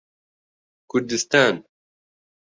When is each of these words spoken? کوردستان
کوردستان 0.89 1.53